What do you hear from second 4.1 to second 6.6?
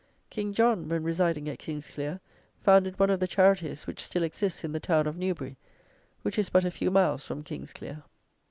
exists in the town of Newbury, which is